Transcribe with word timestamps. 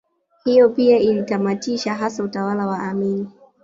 Hiyo 0.43 0.69
pia 0.69 0.99
ilitamatisha 0.99 1.93
hasa 1.93 2.23
utawala 2.23 2.67
wa 2.67 2.79
Amin 2.79 3.27